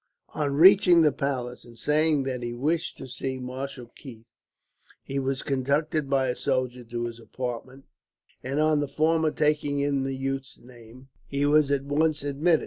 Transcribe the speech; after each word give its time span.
On 0.33 0.55
reaching 0.55 1.03
the 1.03 1.11
palace, 1.11 1.63
and 1.63 1.77
saying 1.77 2.23
that 2.23 2.41
he 2.41 2.53
wished 2.53 2.97
to 2.97 3.05
see 3.05 3.37
Marshal 3.37 3.85
Keith, 3.95 4.25
he 5.03 5.19
was 5.19 5.43
conducted 5.43 6.09
by 6.09 6.29
a 6.29 6.35
soldier 6.35 6.83
to 6.83 7.05
his 7.05 7.19
apartment; 7.19 7.85
and 8.43 8.59
on 8.59 8.79
the 8.79 8.87
former 8.87 9.29
taking 9.29 9.79
in 9.79 10.01
the 10.01 10.15
youth's 10.15 10.57
name, 10.57 11.09
he 11.27 11.45
was 11.45 11.69
at 11.69 11.83
once 11.83 12.23
admitted. 12.23 12.59